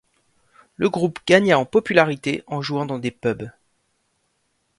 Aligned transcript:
Le 0.77 0.89
groupe 0.89 1.19
gagna 1.27 1.59
en 1.59 1.65
popularité 1.67 2.43
en 2.47 2.59
jouant 2.63 2.87
dans 2.87 2.97
des 2.97 3.11
pubs. 3.11 3.51